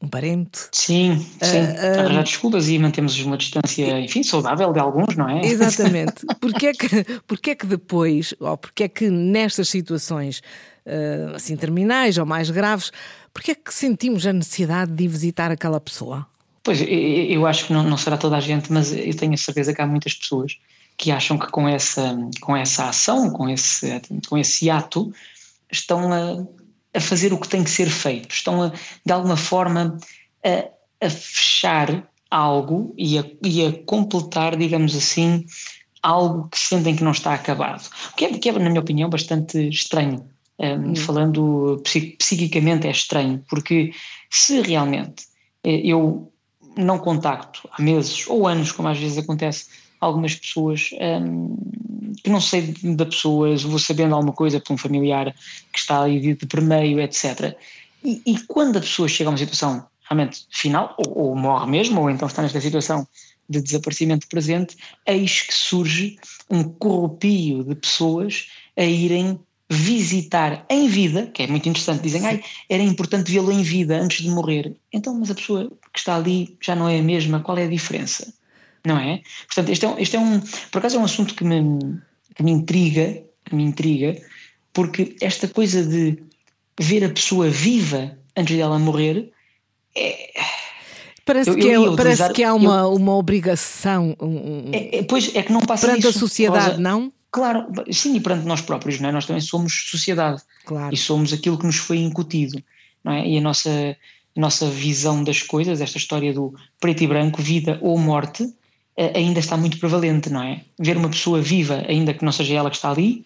um 0.03 0.09
parente. 0.09 0.69
Sim, 0.73 1.19
sim. 1.43 1.59
Uh, 1.59 2.01
Arranjar 2.01 2.25
desculpas 2.25 2.69
e 2.69 2.79
mantemos 2.79 3.19
uma 3.21 3.37
distância, 3.37 4.01
enfim, 4.01 4.23
saudável 4.23 4.73
de 4.73 4.79
alguns, 4.79 5.15
não 5.15 5.29
é? 5.29 5.45
Exatamente. 5.45 6.25
Porquê 6.41 6.69
é 6.69 6.73
que, 6.73 7.21
porquê 7.27 7.51
é 7.51 7.55
que 7.55 7.67
depois, 7.67 8.35
ou 8.41 8.57
porquê 8.57 8.85
é 8.85 8.89
que 8.89 9.11
nestas 9.11 9.69
situações 9.69 10.43
uh, 10.87 11.35
assim 11.35 11.55
terminais 11.55 12.17
ou 12.17 12.25
mais 12.25 12.51
graves, 12.51 12.91
porquê 13.33 13.53
é 13.53 13.55
que 13.55 13.75
sentimos 13.75 14.27
a 14.27 14.33
necessidade 14.33 14.91
de 14.93 15.05
ir 15.05 15.09
visitar 15.09 15.51
aquela 15.51 15.81
pessoa? 15.81 16.27
Pois, 16.63 16.83
eu 16.87 17.47
acho 17.47 17.67
que 17.67 17.73
não, 17.73 17.83
não 17.83 17.97
será 17.97 18.17
toda 18.17 18.37
a 18.37 18.41
gente, 18.41 18.73
mas 18.73 18.93
eu 18.93 19.15
tenho 19.17 19.35
a 19.35 19.37
certeza 19.37 19.75
que 19.75 19.81
há 19.81 19.87
muitas 19.87 20.15
pessoas 20.15 20.59
que 20.97 21.11
acham 21.11 21.39
que 21.39 21.47
com 21.47 21.67
essa, 21.67 22.19
com 22.41 22.55
essa 22.55 22.89
ação, 22.89 23.31
com 23.31 23.49
esse, 23.49 24.01
com 24.29 24.37
esse 24.37 24.69
ato, 24.69 25.11
estão 25.73 26.13
a 26.13 26.47
a 26.95 27.01
fazer 27.01 27.33
o 27.33 27.39
que 27.39 27.49
tem 27.49 27.65
que 27.65 27.71
ser 27.71 27.89
feito, 27.89 28.33
estão 28.33 28.63
a, 28.63 28.73
de 29.05 29.13
alguma 29.13 29.37
forma 29.37 29.99
a, 30.45 31.07
a 31.07 31.11
fechar 31.11 32.09
algo 32.31 32.95
e 32.97 33.19
a, 33.19 33.25
e 33.43 33.67
a, 33.67 33.73
completar, 33.85 34.57
digamos 34.57 34.95
assim, 34.95 35.45
algo 36.03 36.49
que 36.49 36.59
sentem 36.59 36.97
que 36.97 37.05
não 37.05 37.13
está 37.13 37.35
acabado. 37.35 37.89
O 38.13 38.17
que 38.17 38.25
é, 38.25 38.39
que 38.39 38.49
é 38.49 38.53
na 38.53 38.69
minha 38.71 38.81
opinião, 38.81 39.09
bastante 39.11 39.69
estranho. 39.69 40.25
Um. 40.59 40.95
Falando 40.95 41.83
psiquicamente 42.19 42.87
é 42.87 42.91
estranho, 42.91 43.43
porque 43.49 43.95
se 44.29 44.61
realmente 44.61 45.25
eh, 45.65 45.81
eu 45.83 46.31
não 46.77 46.99
contacto 46.99 47.67
há 47.73 47.81
meses 47.81 48.27
ou 48.29 48.47
anos, 48.47 48.71
como 48.71 48.89
às 48.89 48.99
vezes 48.99 49.17
acontece 49.17 49.69
algumas 50.01 50.35
pessoas 50.35 50.91
um, 51.01 51.57
que 52.23 52.31
não 52.31 52.41
sei 52.41 52.75
da 52.83 53.07
pessoa, 53.07 53.57
vou 53.57 53.79
sabendo 53.79 54.15
alguma 54.15 54.33
coisa 54.33 54.61
por 54.61 54.73
um 54.73 54.77
familiar 54.77 55.35
que 55.73 55.79
está 55.79 56.03
ali 56.03 56.21
de, 56.21 56.35
de 56.35 56.47
permeio, 56.47 57.01
etc. 57.01 57.57
E, 58.05 58.23
e, 58.27 58.41
quando 58.47 58.79
a 58.79 58.81
pessoa 58.81 59.09
chega 59.09 59.29
a 59.29 59.33
uma 59.33 59.39
situação 59.39 59.87
realmente 60.09 60.47
final, 60.51 60.95
ou, 60.99 61.27
ou, 61.27 61.37
morre 61.37 61.71
mesmo, 61.71 62.01
ou 62.01 62.11
então 62.11 62.27
está 62.27 62.43
nesta 62.43 62.61
situação 62.61 63.07
de 63.49 63.61
desaparecimento 63.61 64.29
presente, 64.29 64.77
eis 65.07 65.43
que 65.43 65.55
surge 65.55 66.17
um 66.49 66.65
corrupio 66.65 67.65
de 67.65 67.75
pessoas 67.75 68.49
a 68.77 68.85
irem 68.85 69.39
visitar 69.69 70.65
em 70.69 70.89
vida, 70.89 71.29
que 71.29 71.45
é 71.45 71.47
muito 71.47 71.69
interessante, 71.69 72.03
dizem, 72.03 72.27
ai, 72.27 72.43
era 72.69 72.83
importante 72.83 73.31
vê-lo 73.31 73.53
em 73.53 73.63
vida 73.63 74.01
antes 74.01 74.23
de 74.23 74.29
morrer. 74.29 74.75
Então, 74.93 75.15
mas 75.15 75.31
a 75.31 75.35
pessoa 75.35 75.71
que 75.93 75.99
está 75.99 76.17
ali 76.17 76.57
já 76.61 76.75
não 76.75 76.89
é 76.89 76.99
a 76.99 77.03
mesma, 77.03 77.41
qual 77.41 77.57
é 77.57 77.65
a 77.65 77.69
diferença? 77.69 78.33
Não 78.85 78.99
é? 78.99 79.23
Portanto, 79.47 79.69
este 79.71 79.87
é, 79.87 80.03
este 80.03 80.17
é 80.17 80.19
um 80.19 80.41
por 80.73 80.79
acaso 80.79 80.97
é 80.97 80.99
um 80.99 81.05
assunto 81.05 81.35
que 81.35 81.45
me, 81.45 81.61
que 82.35 82.43
me 82.43 82.51
intriga, 82.51 83.23
que 83.45 83.55
me 83.55 83.63
intriga, 83.63 84.17
porque 84.73 85.17
esta 85.21 85.49
coisa 85.49 85.85
de 85.85 86.23
ver 86.79 87.05
a 87.05 87.11
pessoa 87.11 87.49
viva 87.49 88.17
antes 88.37 88.57
dela 88.57 88.79
morrer 88.79 89.31
é, 89.97 90.31
Parece, 91.31 91.51
eu, 91.51 91.57
que, 91.57 91.69
é, 91.69 91.97
parece 91.97 92.33
que 92.33 92.43
há 92.43 92.53
uma, 92.53 92.89
uma 92.89 93.15
obrigação. 93.15 94.17
Um, 94.21 94.71
é, 94.73 94.99
é, 94.99 95.03
pois 95.05 95.35
é 95.35 95.43
que 95.45 95.53
não 95.53 95.61
passa 95.61 95.87
Perante 95.87 96.09
a 96.09 96.13
sociedade, 96.13 96.71
Rosa, 96.71 96.81
não? 96.81 97.13
Claro, 97.31 97.67
sim, 97.93 98.17
e 98.17 98.21
perante 98.21 98.45
nós 98.47 98.61
próprios, 98.61 98.99
não 98.99 99.09
é? 99.09 99.13
Nós 99.13 99.27
também 99.27 99.41
somos 99.41 99.87
sociedade 99.91 100.43
claro. 100.65 100.93
e 100.93 100.97
somos 100.97 101.33
aquilo 101.33 101.57
que 101.57 101.67
nos 101.67 101.77
foi 101.77 101.99
incutido, 101.99 102.61
não 103.05 103.13
é? 103.13 103.29
E 103.29 103.39
a 103.39 103.41
nossa, 103.41 103.71
a 103.71 104.41
nossa 104.41 104.67
visão 104.69 105.23
das 105.23 105.41
coisas, 105.41 105.81
esta 105.81 105.99
história 105.99 106.33
do 106.33 106.53
preto 106.81 107.05
e 107.05 107.07
branco, 107.07 107.41
vida 107.41 107.79
ou 107.81 107.97
morte, 107.97 108.53
ainda 108.97 109.41
está 109.41 109.57
muito 109.57 109.79
prevalente, 109.79 110.31
não 110.31 110.43
é? 110.43 110.63
Ver 110.79 110.97
uma 110.97 111.09
pessoa 111.09 111.41
viva, 111.41 111.85
ainda 111.89 112.15
que 112.15 112.25
não 112.25 112.33
seja 112.33 112.55
ela 112.55 112.71
que 112.71 112.77
está 112.77 112.91
ali, 112.91 113.25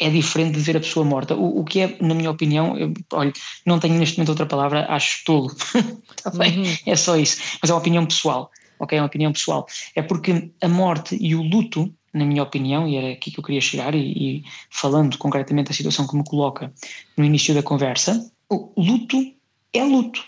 é 0.00 0.10
diferente 0.10 0.54
de 0.54 0.60
ver 0.60 0.76
a 0.76 0.80
pessoa 0.80 1.04
morta. 1.04 1.34
O, 1.34 1.60
o 1.60 1.64
que 1.64 1.80
é, 1.80 1.96
na 2.00 2.14
minha 2.14 2.30
opinião, 2.30 2.76
eu, 2.76 2.92
olha, 3.12 3.32
não 3.64 3.78
tenho 3.78 3.94
neste 3.94 4.18
momento 4.18 4.30
outra 4.30 4.46
palavra, 4.46 4.86
acho 4.88 5.24
tolo. 5.24 5.54
tá 6.22 6.30
bem? 6.30 6.60
Uhum. 6.60 6.76
É 6.86 6.96
só 6.96 7.16
isso. 7.16 7.40
Mas 7.60 7.70
é 7.70 7.74
uma 7.74 7.80
opinião 7.80 8.06
pessoal, 8.06 8.50
ok? 8.78 8.98
É 8.98 9.00
uma 9.00 9.06
opinião 9.06 9.32
pessoal. 9.32 9.66
É 9.94 10.02
porque 10.02 10.50
a 10.60 10.68
morte 10.68 11.16
e 11.20 11.34
o 11.34 11.42
luto 11.42 11.92
na 12.12 12.24
minha 12.24 12.42
opinião, 12.42 12.88
e 12.88 12.96
era 12.96 13.12
aqui 13.12 13.30
que 13.30 13.38
eu 13.38 13.44
queria 13.44 13.60
chegar, 13.60 13.94
e, 13.94 14.00
e 14.00 14.44
falando 14.68 15.16
concretamente 15.16 15.68
da 15.68 15.74
situação 15.74 16.06
que 16.06 16.16
me 16.16 16.24
coloca 16.24 16.72
no 17.16 17.24
início 17.24 17.54
da 17.54 17.62
conversa, 17.62 18.30
o 18.48 18.72
luto 18.76 19.16
é 19.72 19.84
luto, 19.84 20.20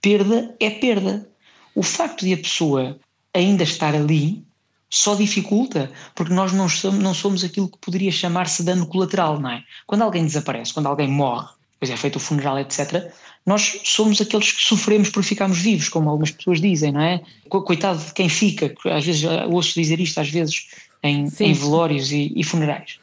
perda 0.00 0.56
é 0.58 0.70
perda. 0.70 1.28
O 1.74 1.82
facto 1.82 2.24
de 2.24 2.34
a 2.34 2.36
pessoa 2.36 2.98
ainda 3.34 3.62
estar 3.62 3.94
ali 3.94 4.44
só 4.88 5.14
dificulta, 5.14 5.90
porque 6.16 6.34
nós 6.34 6.52
não 6.52 6.68
somos, 6.68 7.00
não 7.00 7.14
somos 7.14 7.44
aquilo 7.44 7.68
que 7.68 7.78
poderia 7.78 8.10
chamar-se 8.10 8.64
dano 8.64 8.86
colateral, 8.86 9.38
não 9.38 9.50
é? 9.50 9.62
Quando 9.86 10.02
alguém 10.02 10.26
desaparece, 10.26 10.74
quando 10.74 10.86
alguém 10.86 11.08
morre, 11.08 11.48
depois 11.74 11.90
é 11.90 11.96
feito 11.96 12.16
o 12.16 12.20
funeral, 12.20 12.58
etc., 12.58 13.12
nós 13.46 13.80
somos 13.84 14.20
aqueles 14.20 14.52
que 14.52 14.62
sofremos 14.62 15.08
por 15.08 15.22
ficarmos 15.22 15.58
vivos, 15.58 15.88
como 15.88 16.10
algumas 16.10 16.30
pessoas 16.32 16.60
dizem, 16.60 16.92
não 16.92 17.00
é? 17.00 17.22
Coitado 17.48 18.04
de 18.04 18.12
quem 18.12 18.28
fica, 18.28 18.74
às 18.86 19.04
vezes 19.04 19.22
ouço 19.48 19.74
dizer 19.74 19.98
isto, 20.00 20.20
às 20.20 20.28
vezes 20.28 20.66
em, 21.02 21.26
em 21.40 21.52
velórios 21.52 22.12
e, 22.12 22.32
e 22.36 22.44
funerais. 22.44 22.98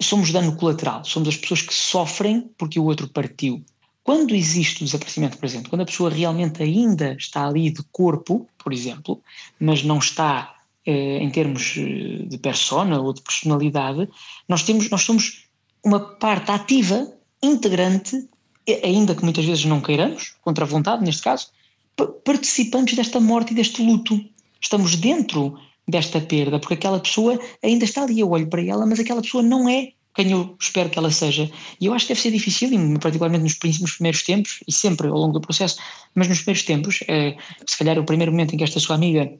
Somos 0.00 0.30
dano 0.30 0.54
colateral, 0.56 1.04
somos 1.04 1.28
as 1.28 1.36
pessoas 1.36 1.62
que 1.62 1.74
sofrem 1.74 2.50
porque 2.58 2.78
o 2.78 2.84
outro 2.84 3.08
partiu. 3.08 3.64
Quando 4.08 4.34
existe 4.34 4.80
o 4.80 4.84
desaparecimento 4.86 5.36
presente, 5.36 5.68
quando 5.68 5.82
a 5.82 5.84
pessoa 5.84 6.08
realmente 6.08 6.62
ainda 6.62 7.12
está 7.12 7.46
ali 7.46 7.68
de 7.68 7.82
corpo, 7.92 8.48
por 8.56 8.72
exemplo, 8.72 9.22
mas 9.60 9.82
não 9.82 9.98
está 9.98 10.54
eh, 10.86 11.18
em 11.18 11.28
termos 11.28 11.74
eh, 11.76 12.24
de 12.26 12.38
persona 12.38 12.98
ou 12.98 13.12
de 13.12 13.20
personalidade, 13.20 14.08
nós, 14.48 14.62
temos, 14.62 14.88
nós 14.88 15.02
somos 15.02 15.50
uma 15.84 16.00
parte 16.00 16.50
ativa, 16.50 17.12
integrante, 17.42 18.26
ainda 18.82 19.14
que 19.14 19.22
muitas 19.22 19.44
vezes 19.44 19.66
não 19.66 19.82
queiramos, 19.82 20.36
contra 20.40 20.64
a 20.64 20.66
vontade 20.66 21.04
neste 21.04 21.20
caso, 21.20 21.48
participantes 22.24 22.96
desta 22.96 23.20
morte 23.20 23.52
e 23.52 23.56
deste 23.56 23.82
luto. 23.82 24.18
Estamos 24.58 24.96
dentro 24.96 25.58
desta 25.86 26.18
perda, 26.18 26.58
porque 26.58 26.72
aquela 26.72 26.98
pessoa 26.98 27.38
ainda 27.62 27.84
está 27.84 28.04
ali, 28.04 28.20
eu 28.20 28.30
olho 28.30 28.48
para 28.48 28.64
ela, 28.64 28.86
mas 28.86 29.00
aquela 29.00 29.20
pessoa 29.20 29.42
não 29.42 29.68
é 29.68 29.92
quem 30.18 30.32
eu 30.32 30.56
espero 30.60 30.90
que 30.90 30.98
ela 30.98 31.12
seja. 31.12 31.48
E 31.80 31.86
eu 31.86 31.94
acho 31.94 32.04
que 32.04 32.12
deve 32.12 32.20
ser 32.20 32.32
difícil, 32.32 32.70
particularmente 33.00 33.44
nos, 33.44 33.80
nos 33.80 33.92
primeiros 33.92 34.24
tempos, 34.24 34.58
e 34.66 34.72
sempre 34.72 35.06
ao 35.06 35.16
longo 35.16 35.34
do 35.34 35.40
processo, 35.40 35.78
mas 36.12 36.26
nos 36.26 36.38
primeiros 36.38 36.64
tempos, 36.64 36.98
é, 37.06 37.36
se 37.64 37.78
calhar 37.78 37.96
o 38.00 38.04
primeiro 38.04 38.32
momento 38.32 38.52
em 38.52 38.58
que 38.58 38.64
esta 38.64 38.80
sua 38.80 38.96
amiga 38.96 39.30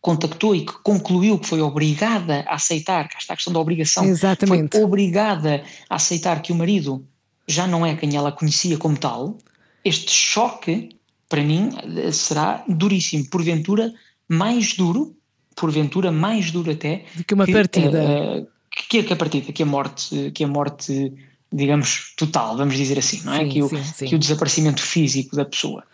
contactou 0.00 0.56
e 0.56 0.66
que 0.66 0.72
concluiu 0.82 1.38
que 1.38 1.46
foi 1.46 1.60
obrigada 1.60 2.44
a 2.48 2.56
aceitar, 2.56 3.08
cá 3.08 3.18
está 3.20 3.34
a 3.34 3.36
questão 3.36 3.52
da 3.52 3.60
obrigação, 3.60 4.04
Exatamente. 4.04 4.76
foi 4.76 4.84
obrigada 4.84 5.62
a 5.88 5.94
aceitar 5.94 6.42
que 6.42 6.50
o 6.50 6.56
marido 6.56 7.06
já 7.46 7.68
não 7.68 7.86
é 7.86 7.94
quem 7.94 8.16
ela 8.16 8.32
conhecia 8.32 8.76
como 8.76 8.98
tal, 8.98 9.38
este 9.84 10.10
choque, 10.10 10.88
para 11.28 11.44
mim, 11.44 11.70
será 12.12 12.64
duríssimo, 12.66 13.30
porventura 13.30 13.94
mais 14.28 14.74
duro 14.74 15.16
porventura 15.54 16.10
mais 16.10 16.50
duro 16.50 16.72
até 16.72 17.04
do 17.14 17.22
que 17.22 17.34
uma 17.34 17.46
partida. 17.46 18.02
Uh, 18.02 18.53
que, 18.88 19.02
que 19.02 19.12
a 19.12 19.16
partida, 19.16 19.52
que 19.52 19.62
a 19.62 19.66
morte, 19.66 20.30
que 20.32 20.44
a 20.44 20.48
morte, 20.48 21.12
digamos, 21.52 22.14
total, 22.16 22.56
vamos 22.56 22.76
dizer 22.76 22.98
assim, 22.98 23.22
não 23.24 23.34
é? 23.34 23.44
Sim, 23.44 23.48
que, 23.48 23.62
o, 23.62 23.68
sim, 23.68 23.84
sim. 23.84 24.06
que 24.06 24.14
o 24.14 24.18
desaparecimento 24.18 24.82
físico 24.82 25.36
da 25.36 25.44
pessoa. 25.44 25.84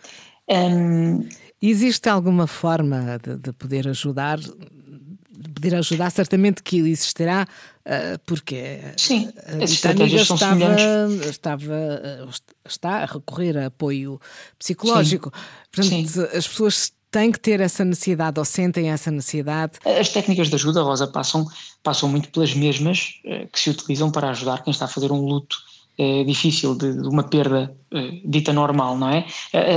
Um, 0.48 1.28
Existe 1.62 2.08
alguma 2.08 2.46
forma 2.46 3.18
de, 3.22 3.36
de, 3.36 3.52
poder 3.52 3.86
ajudar? 3.88 4.38
De 4.38 5.48
poder 5.54 5.74
ajudar, 5.74 6.10
certamente 6.10 6.62
que 6.62 6.78
existirá, 6.78 7.46
uh, 7.86 8.18
porque 8.24 8.80
Sim, 8.96 9.30
a 9.46 9.64
estratégias 9.64 10.30
estava, 10.30 10.76
estava, 11.28 12.28
está 12.66 13.02
a 13.02 13.06
recorrer 13.06 13.58
a 13.58 13.66
apoio 13.66 14.18
psicológico. 14.58 15.30
Portanto, 15.70 16.28
as 16.34 16.48
pessoas 16.48 16.92
têm 17.10 17.32
que 17.32 17.40
ter 17.40 17.60
essa 17.60 17.84
necessidade 17.84 18.38
ou 18.38 18.44
sentem 18.44 18.90
essa 18.90 19.10
necessidade? 19.10 19.78
As 19.84 20.08
técnicas 20.08 20.48
de 20.48 20.54
ajuda, 20.54 20.82
Rosa, 20.82 21.06
passam, 21.06 21.46
passam 21.82 22.08
muito 22.08 22.30
pelas 22.30 22.54
mesmas 22.54 23.20
eh, 23.24 23.46
que 23.52 23.58
se 23.58 23.70
utilizam 23.70 24.10
para 24.10 24.30
ajudar 24.30 24.62
quem 24.62 24.70
está 24.70 24.84
a 24.84 24.88
fazer 24.88 25.10
um 25.10 25.20
luto 25.20 25.56
é, 25.98 26.24
difícil, 26.24 26.74
de, 26.74 26.94
de, 26.94 27.06
uma 27.06 27.24
perda 27.24 27.76
é, 27.92 28.20
dita 28.24 28.54
normal, 28.54 28.96
não 28.96 29.10
é? 29.10 29.26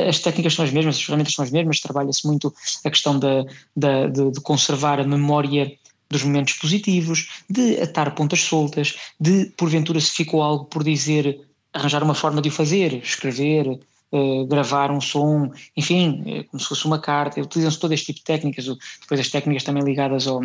As 0.07 0.19
técnicas 0.19 0.53
são 0.53 0.63
as 0.63 0.71
mesmas, 0.71 0.95
as 0.95 1.03
ferramentas 1.03 1.33
são 1.33 1.43
as 1.43 1.51
mesmas, 1.51 1.81
trabalha-se 1.81 2.25
muito 2.25 2.53
a 2.85 2.89
questão 2.89 3.19
de, 3.19 3.43
de, 3.75 4.31
de 4.31 4.39
conservar 4.39 5.01
a 5.01 5.03
memória 5.03 5.69
dos 6.09 6.23
momentos 6.23 6.53
positivos, 6.53 7.43
de 7.49 7.81
atar 7.81 8.15
pontas 8.15 8.39
soltas, 8.39 8.95
de 9.19 9.47
porventura 9.57 9.99
se 9.99 10.11
ficou 10.11 10.41
algo 10.41 10.63
por 10.65 10.81
dizer, 10.81 11.41
arranjar 11.73 12.01
uma 12.03 12.13
forma 12.13 12.41
de 12.41 12.47
o 12.47 12.51
fazer, 12.51 12.93
escrever, 13.03 13.79
uh, 14.13 14.45
gravar 14.45 14.91
um 14.91 15.01
som, 15.01 15.51
enfim, 15.75 16.21
uh, 16.21 16.43
como 16.45 16.61
se 16.61 16.69
fosse 16.69 16.85
uma 16.85 16.99
carta, 16.99 17.41
utilizam-se 17.41 17.79
todo 17.79 17.93
este 17.93 18.07
tipo 18.07 18.19
de 18.19 18.25
técnicas, 18.25 18.65
depois 19.01 19.19
as 19.19 19.29
técnicas 19.29 19.63
também 19.63 19.83
ligadas 19.83 20.27
ao, 20.27 20.41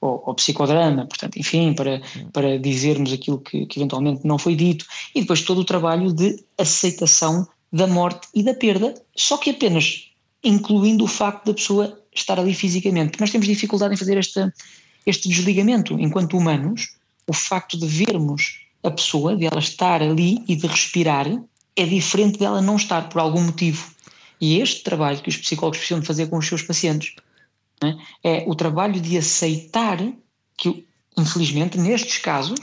ao, 0.00 0.28
ao 0.28 0.34
psicodrama, 0.34 1.06
portanto, 1.06 1.38
enfim, 1.38 1.72
para, 1.74 2.02
para 2.32 2.58
dizermos 2.58 3.12
aquilo 3.12 3.38
que, 3.38 3.64
que 3.66 3.78
eventualmente 3.78 4.26
não 4.26 4.38
foi 4.38 4.56
dito, 4.56 4.84
e 5.14 5.20
depois 5.20 5.42
todo 5.42 5.60
o 5.60 5.64
trabalho 5.64 6.12
de 6.12 6.44
aceitação 6.58 7.46
da 7.72 7.86
morte 7.86 8.28
e 8.34 8.42
da 8.42 8.54
perda, 8.54 8.94
só 9.16 9.36
que 9.36 9.50
apenas 9.50 10.10
incluindo 10.42 11.04
o 11.04 11.08
facto 11.08 11.46
da 11.46 11.54
pessoa 11.54 11.98
estar 12.14 12.38
ali 12.38 12.54
fisicamente, 12.54 13.10
porque 13.10 13.22
nós 13.22 13.30
temos 13.30 13.46
dificuldade 13.46 13.94
em 13.94 13.96
fazer 13.96 14.18
esta, 14.18 14.52
este 15.06 15.28
desligamento 15.28 15.98
enquanto 15.98 16.36
humanos, 16.36 16.96
o 17.26 17.32
facto 17.32 17.78
de 17.78 17.86
vermos 17.86 18.60
a 18.82 18.90
pessoa, 18.90 19.34
de 19.34 19.46
ela 19.46 19.58
estar 19.58 20.02
ali 20.02 20.44
e 20.46 20.54
de 20.54 20.66
respirar, 20.66 21.26
é 21.76 21.84
diferente 21.84 22.38
dela 22.38 22.62
não 22.62 22.76
estar 22.76 23.08
por 23.08 23.20
algum 23.20 23.42
motivo. 23.42 23.92
E 24.40 24.60
este 24.60 24.82
trabalho 24.82 25.20
que 25.20 25.28
os 25.28 25.36
psicólogos 25.36 25.78
precisam 25.78 26.00
de 26.00 26.06
fazer 26.06 26.26
com 26.28 26.36
os 26.38 26.46
seus 26.46 26.62
pacientes 26.62 27.14
é? 27.82 28.42
é 28.42 28.44
o 28.46 28.54
trabalho 28.54 29.00
de 29.00 29.16
aceitar 29.16 29.98
que, 30.56 30.86
infelizmente, 31.16 31.78
nestes 31.78 32.18
casos, 32.18 32.60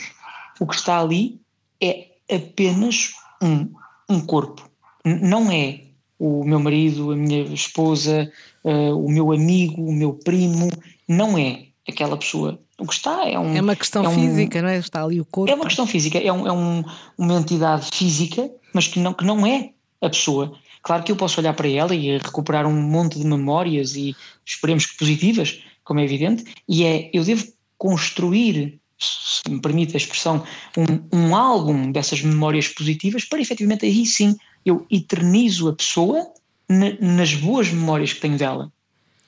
o 0.60 0.68
que 0.68 0.76
está 0.76 1.00
ali 1.00 1.40
é 1.82 2.08
apenas 2.32 3.14
um, 3.42 3.72
um 4.10 4.22
corpo. 4.22 4.70
Não 5.04 5.52
é 5.52 5.82
o 6.20 6.44
meu 6.44 6.60
marido, 6.60 7.12
a 7.12 7.16
minha 7.16 7.42
esposa, 7.54 8.32
uh, 8.64 8.96
o 8.96 9.12
meu 9.12 9.32
amigo, 9.32 9.82
o 9.82 9.92
meu 9.92 10.14
primo, 10.14 10.70
não 11.08 11.38
é 11.38 11.66
aquela 11.88 12.16
pessoa. 12.16 12.60
O 12.82 12.88
que 12.88 12.94
está 12.96 13.30
é 13.30 13.38
um. 13.38 13.56
É 13.56 13.62
uma 13.62 13.76
questão 13.76 14.04
é 14.04 14.10
um, 14.10 14.14
física, 14.14 14.62
não 14.62 14.70
é? 14.70 14.78
Está 14.78 15.04
ali 15.04 15.22
o 15.22 15.26
corpo. 15.26 15.52
É 15.52 15.56
uma 15.56 15.66
questão 15.66 15.86
física, 15.86 16.18
é, 16.18 16.32
um, 16.34 16.48
é 16.48 16.52
um, 16.52 16.84
uma 17.18 17.36
entidade 17.36 17.88
física 17.94 18.50
mas 18.74 18.88
que 18.88 19.00
não, 19.00 19.14
que 19.14 19.26
não 19.26 19.46
é 19.46 19.72
a 20.02 20.10
pessoa. 20.10 20.54
Claro 20.82 21.04
que 21.04 21.12
eu 21.12 21.16
posso 21.16 21.40
olhar 21.40 21.54
para 21.54 21.68
ela 21.68 21.94
e 21.94 22.18
recuperar 22.18 22.66
um 22.66 22.82
monte 22.82 23.20
de 23.20 23.26
memórias 23.26 23.96
e 23.96 24.16
esperemos 24.46 24.86
que 24.86 24.98
positivas, 24.98 25.62
como 25.84 26.00
é 26.00 26.04
evidente, 26.04 26.44
e 26.68 26.84
é, 26.84 27.10
eu 27.14 27.24
devo 27.24 27.46
construir, 27.78 28.80
se 28.98 29.42
me 29.50 29.62
permite 29.62 29.96
a 29.96 29.98
expressão, 29.98 30.44
um, 30.78 31.18
um 31.18 31.36
álbum 31.36 31.92
dessas 31.92 32.22
memórias 32.22 32.68
positivas 32.68 33.26
para 33.26 33.42
efetivamente 33.42 33.86
aí 33.86 34.06
sim 34.06 34.36
eu 34.66 34.86
eternizo 34.92 35.70
a 35.70 35.74
pessoa 35.74 36.28
na, 36.70 36.94
nas 37.00 37.34
boas 37.34 37.72
memórias 37.72 38.14
que 38.14 38.22
tenho 38.22 38.38
dela. 38.38 38.72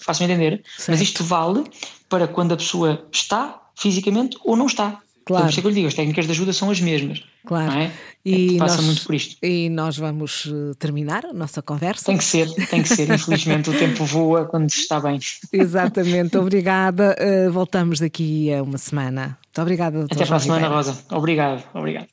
Faço-me 0.03 0.29
entender, 0.31 0.61
Certo. 0.77 0.89
mas 0.91 1.01
isto 1.01 1.23
vale 1.23 1.63
para 2.09 2.27
quando 2.27 2.53
a 2.53 2.57
pessoa 2.57 3.05
está 3.11 3.59
fisicamente 3.75 4.37
ou 4.43 4.55
não 4.55 4.65
está. 4.67 4.99
Claro. 5.25 5.45
Por 5.45 5.49
isso 5.51 5.59
é 5.59 5.61
que 5.61 5.67
eu 5.67 5.69
lhe 5.69 5.75
digo, 5.75 5.87
as 5.87 5.93
técnicas 5.93 6.25
de 6.25 6.31
ajuda 6.33 6.51
são 6.51 6.69
as 6.69 6.81
mesmas. 6.81 7.23
Claro. 7.45 7.71
Não 7.71 7.79
é? 7.79 7.91
E 8.25 8.55
É, 8.55 8.59
passa 8.59 8.75
nós- 8.77 8.85
muito 8.85 9.05
por 9.05 9.15
isto. 9.15 9.37
E 9.41 9.69
nós 9.69 9.97
vamos 9.97 10.47
eh, 10.47 10.73
terminar 10.77 11.25
a 11.25 11.31
nossa 11.31 11.61
conversa. 11.61 12.05
Tem 12.07 12.17
que 12.17 12.23
ser, 12.25 12.51
tem 12.69 12.83
que 12.83 12.89
ser. 12.89 13.09
Infelizmente 13.09 13.69
o 13.69 13.73
tempo 13.79 14.03
voa 14.03 14.43
quando 14.45 14.69
se 14.69 14.81
está 14.81 14.99
bem. 14.99 15.17
Exatamente, 15.51 16.37
obrigada. 16.37 17.15
Eh, 17.17 17.47
voltamos 17.49 17.99
daqui 18.01 18.53
a 18.53 18.61
uma 18.61 18.77
semana. 18.77 19.37
Muito 19.45 19.61
obrigada, 19.61 20.03
Até 20.03 20.25
para 20.25 20.35
a 20.35 20.39
semana. 20.41 20.67
Rosa. 20.67 20.97
Obrigado, 21.11 21.63
obrigado. 21.73 22.12